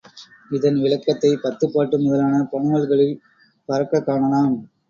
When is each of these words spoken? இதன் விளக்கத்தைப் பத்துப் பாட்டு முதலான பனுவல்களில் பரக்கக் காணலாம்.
இதன் 0.51 0.75
விளக்கத்தைப் 0.75 1.43
பத்துப் 1.43 1.73
பாட்டு 1.73 1.99
முதலான 1.99 2.43
பனுவல்களில் 2.51 3.15
பரக்கக் 3.69 4.05
காணலாம். 4.05 4.53